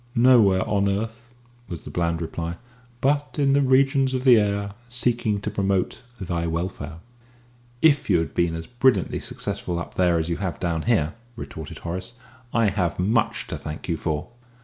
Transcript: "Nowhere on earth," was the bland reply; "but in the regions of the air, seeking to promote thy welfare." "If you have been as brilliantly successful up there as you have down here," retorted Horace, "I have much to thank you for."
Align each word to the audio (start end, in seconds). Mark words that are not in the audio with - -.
"Nowhere 0.15 0.67
on 0.67 0.89
earth," 0.89 1.29
was 1.69 1.83
the 1.83 1.91
bland 1.91 2.23
reply; 2.23 2.57
"but 3.01 3.35
in 3.37 3.53
the 3.53 3.61
regions 3.61 4.15
of 4.15 4.23
the 4.23 4.39
air, 4.39 4.73
seeking 4.89 5.39
to 5.41 5.51
promote 5.51 6.01
thy 6.19 6.47
welfare." 6.47 7.01
"If 7.83 8.09
you 8.09 8.17
have 8.17 8.33
been 8.33 8.55
as 8.55 8.65
brilliantly 8.65 9.19
successful 9.19 9.77
up 9.77 9.93
there 9.93 10.17
as 10.17 10.27
you 10.27 10.37
have 10.37 10.59
down 10.59 10.81
here," 10.89 11.13
retorted 11.35 11.77
Horace, 11.85 12.13
"I 12.51 12.69
have 12.69 12.97
much 12.97 13.45
to 13.45 13.59
thank 13.59 13.87
you 13.87 13.95
for." 13.95 14.29